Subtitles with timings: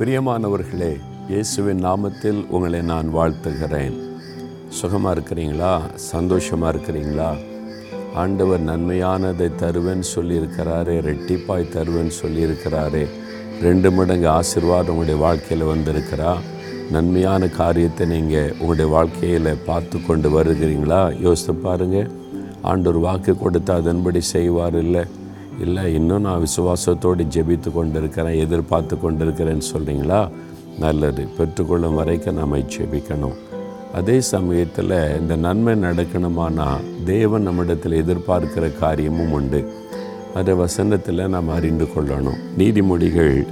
[0.00, 3.96] பிரியமானவர்களே இயேசுவின் நாமத்தில் உங்களை நான் வாழ்த்துகிறேன்.
[4.68, 5.94] சுகமாக இருக்கிறீங்களா?
[5.94, 7.36] சந்தோஷமாக இருக்கிறீங்களா?
[8.14, 13.06] ஆண்டவர் நன்மையானதை தருவேன்னு சொல்லியிருக்கிறாரே ரெட்டிப்பாய் தருவேன்னு சொல்லியிருக்கிறாரே.
[13.62, 16.36] ரெண்டு மடங்கு ஆசீர்வாதம் உங்களுடைய வாழ்க்கையில் வந்திருக்கிறா.
[16.90, 21.20] நன்மையான காரியத்தை நீங்கள் உங்களுடைய வாழ்க்கையில் பார்த்து கொண்டு வருகிறீங்களா?
[21.20, 22.10] யோசித்து பாருங்கள்
[22.62, 25.04] ஆண்டவர் வாக்கு கொடுத்து அதன்படி செய்வார் இல்லை.
[25.60, 30.30] இல்லை இன்னும் நான் விசுவாசத்தோடு ஜெபித்து கொண்டு இருக்கிறேன் எதிர்பார்த்து கொண்டிருக்கிறேன்னு சொல்கிறீங்களா
[30.78, 31.28] நல்லது.
[31.38, 33.36] பெற்றுக்கொள்ளும் வரைக்கும் நம்ம ஜெபிக்கணும்.
[33.94, 36.68] அதே சமயத்தில் இந்த நன்மை நடக்கணுமானா
[37.04, 39.60] தேவன் நம்மிடத்தில் எதிர்பார்க்கிற காரியமும் உண்டு.
[40.34, 42.40] அதை வசனத்தில் நாம் அறிந்து கொள்ளணும்.
[42.58, 43.46] நீதிமொழிகள்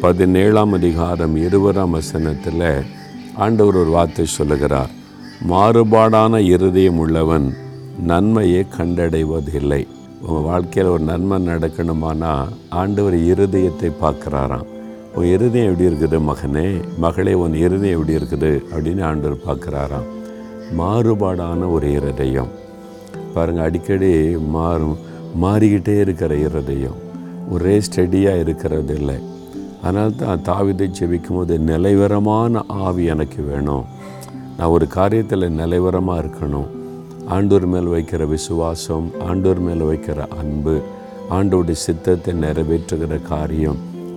[0.00, 2.84] பதினேழாம் அதிகாரம் இருபதாம் வசனத்தில்
[3.34, 4.90] ஆண்டவர் ஒரு வார்த்தை சொல்லுகிறார்
[5.48, 7.54] மாறுபாடான இருதயம் உள்ளவன்
[8.02, 9.86] நன்மையை கண்டடைவதில்லை.
[10.26, 14.66] உங்கள் வாழ்க்கையில் ஒரு நன்மை நடக்கணுமானா ஆண்டவர் இருதயத்தை பார்க்குறாராம்.
[15.14, 16.82] உன் இருதயம் எப்படி இருக்குது மகனே?
[16.98, 18.64] மகளே உன் இருதயம் எப்படி இருக்குது?
[18.74, 20.06] அப்படின்னு ஆண்டவர் பார்க்குறாராம்.
[20.78, 22.48] மாறுபாடான ஒரு இருதயம்.
[23.34, 24.96] பாருங்கள் அடிக்கடி மாறும்
[25.42, 26.98] மாறிக்கிட்டே இருக்கிற இருதயம்.
[27.50, 29.16] ஒரே ஸ்டடியாக இருக்கிறது இல்லை.
[29.82, 33.84] அதனால தான் தாவிதை ஜெபிக்கும் போது நிலைவரமான ஆவி எனக்கு வேணும்.
[34.56, 36.68] நான் ஒரு காரியத்தில் நிலைவரமாக இருக்கணும்.
[37.28, 40.80] ஆண்டோர் மேல் வைக்கிற விசுவாசம் ஆண்டோர் மேல் வைக்கிற அன்பு
[41.30, 43.76] ஆண்டோடைய சித்தத்தை நிறைவேற்றுகிற காரியம்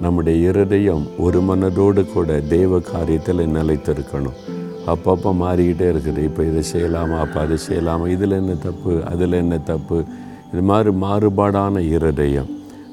[0.00, 4.38] நம்முடைய இருதயம் ஒரு மனதோடு கூட தெய்வ காரியத்தில் நிலைத்திருக்கணும்.
[4.86, 6.18] அப்பப்போ மாறிக்கிட்டே இருக்குது.
[6.18, 7.18] இப்போ இதை செய்யலாமா?
[7.18, 8.08] அப்போ அதை செய்யலாமா?
[8.08, 9.04] இதில் என்ன தப்பு?
[9.04, 10.04] அதில் என்ன தப்பு?
[10.52, 12.46] இது மாதிரி மாறுபாடான இருதயம்.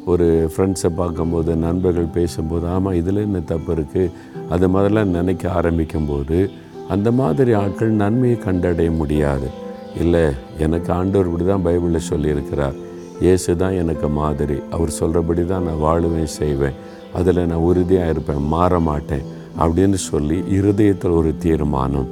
[0.06, 4.12] ஒரு ஃப்ரெண்ட்ஸை பார்க்கும்போது நண்பர்கள் பேசும்போது ஆமாம் இதில் என்ன தப்பு இருக்குது
[4.50, 6.50] அது முதல்ல நினைக்க ஆரம்பிக்கும்போது
[6.88, 9.62] அந்த மாதிரி ஆட்கள் நன்மையை கண்டடைய முடியாது.
[10.02, 10.24] இல்லை
[10.66, 12.76] எனக்கு ஆண்டவர் இப்படி தான் பைபிளில் சொல்லியிருக்கிறார்.
[13.24, 14.58] இயேசு தான் எனக்கு மாதிரி.
[14.76, 16.78] அவர் சொல்கிறபடி தான் நான் வாழுவேன் செய்வேன்.
[17.18, 19.26] அதில் நான் உறுதியாக இருப்பேன் மாற மாட்டேன்
[19.64, 22.08] அப்படின்னு சொல்லி இருதயத்தில் ஒரு தீர்மானம்.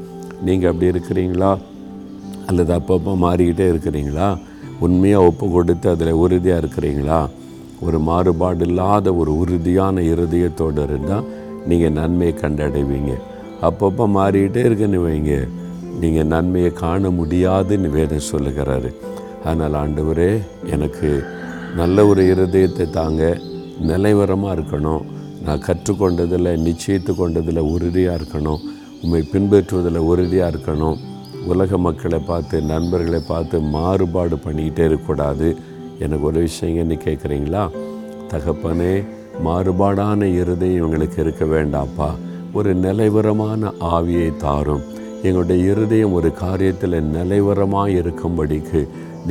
[0.47, 1.51] நீங்கள் அப்படி இருக்கிறீங்களா?
[2.49, 4.29] அல்லது அப்பப்போ மாறிக்கிட்டே இருக்கிறீங்களா?
[4.85, 7.19] உண்மையாக ஒப்பு கொடுத்து அதில் உறுதியாக இருக்கிறீங்களா?
[7.85, 11.27] ஒரு மாறுபாடு இல்லாத ஒரு உறுதியான இருதயத்தோடு இருந்தால்
[11.69, 13.13] நீங்கள் நன்மையை கண்டடைவீங்க.
[13.67, 15.33] அப்பப்போ மாறிக்கிட்டே இருக்குன்னு வைங்க.
[16.01, 18.89] நீங்கள் நன்மையை காண முடியாதுன்னு வேதம் சொல்லுகிறாரு.
[19.43, 20.31] அதனால் ஆண்டவரே
[20.69, 21.09] எனக்கு
[21.75, 23.37] நல்ல ஒரு இருதயத்தை தாங்க
[23.89, 25.03] நிலைவரமாக இருக்கணும்.
[25.45, 28.61] நான் கற்றுக்கொண்டதில் நிச்சயித்து கொண்டதில் உறுதியாக இருக்கணும்.
[29.03, 30.97] உண்மை பின்பற்றுவதில் உறுதியாக இருக்கணும்.
[31.45, 35.47] உலக மக்களை பார்த்து நண்பர்களை பார்த்து மாறுபாடு பண்ணிக்கிட்டே இருக்கக்கூடாது.
[35.99, 37.63] எனக்கு ஒரு விஷயம் என்ன கேட்குறீங்களா?
[38.31, 38.93] தகப்பனே
[39.45, 42.09] மாறுபாடான இருதயம் இவங்களுக்கு இருக்க வேண்டாம்ப்பா.
[42.53, 44.85] ஒரு நிலைவரமான ஆவியை தாரும்.
[45.27, 48.79] எங்களுடைய இருதயம் ஒரு காரியத்தில் நிலைவரமாக இருக்கும்படிக்கு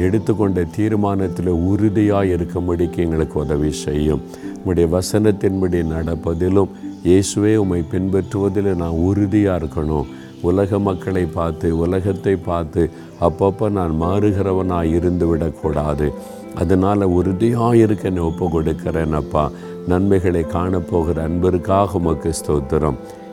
[0.04, 4.20] எடுத்துக்கொண்ட தீர்மானத்தில் உறுதியாக இருக்கும்படிக்கு எங்களுக்கு உதவி செய்யும்.
[4.56, 6.70] உங்களுடைய வசனத்தின்படி நடப்பதிலும்
[7.08, 10.08] இயேசுவே உம்மை பின்பற்றுவதில் நான் உறுதியாக இருக்கணும்.
[10.48, 12.82] உலக மக்களை பார்த்து உலகத்தை பார்த்து
[13.28, 16.06] அப்பப்போ நான் மாறுகிறவனாக இருந்து விடக்கூடாது
[16.62, 19.44] அதனால் உறுதியாக இருக்க நான் ஒப்பு கொடுக்கிறேன் அப்பா.
[19.90, 22.98] நன்மைகளை காணப்போகிற அன்பருக்காக உமக்கு ஸ்தோத்திரம்.